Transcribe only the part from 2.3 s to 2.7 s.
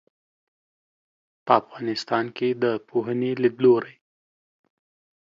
کې د